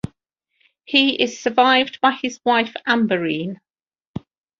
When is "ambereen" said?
2.87-3.57